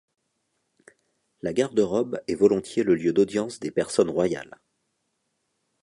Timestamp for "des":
3.59-3.69